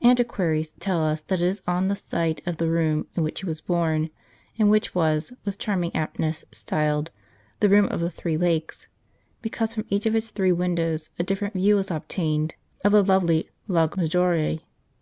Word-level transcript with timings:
Anti 0.00 0.24
quaries 0.24 0.72
tell 0.80 1.04
us 1.04 1.20
that 1.20 1.42
it 1.42 1.44
is 1.44 1.62
on 1.66 1.88
the 1.88 1.96
site 1.96 2.40
of 2.46 2.56
the 2.56 2.66
room 2.70 3.06
in 3.14 3.22
which 3.22 3.40
he 3.42 3.46
was 3.46 3.60
born, 3.60 4.08
and 4.58 4.70
which 4.70 4.94
was, 4.94 5.34
with 5.44 5.58
charming 5.58 5.90
aptness, 5.94 6.46
styled" 6.50 7.10
the 7.60 7.68
room 7.68 7.84
of 7.88 8.00
the 8.00 8.08
three 8.08 8.38
lakes," 8.38 8.88
because 9.42 9.74
from 9.74 9.84
each 9.90 10.06
of 10.06 10.14
its 10.16 10.30
three 10.30 10.50
windows 10.50 11.10
a 11.18 11.22
different 11.22 11.52
view 11.52 11.76
was 11.76 11.90
obtained 11.90 12.54
of 12.86 12.92
the 12.92 13.04
lovely 13.04 13.50
Lago 13.68 14.00
Maggiore. 14.00 14.62